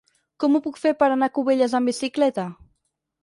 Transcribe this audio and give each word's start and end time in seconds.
Com 0.43 0.55
ho 0.55 0.61
puc 0.67 0.79
fer 0.85 0.93
per 1.03 1.09
anar 1.17 1.29
a 1.31 1.33
Cubelles 1.37 1.77
amb 1.81 1.91
bicicleta? 1.91 2.47